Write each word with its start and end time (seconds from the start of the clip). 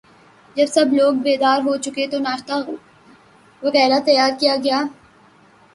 جب 0.55 0.67
سب 0.67 0.93
لوگ 0.93 1.13
بیدار 1.25 1.59
ہو 1.65 1.75
چکے 1.83 2.05
تو 2.11 2.17
ناشتہ 2.19 2.55
وغیرہ 3.61 3.99
تیار 4.05 4.31
کیا 4.39 4.55
گیا 4.63 4.79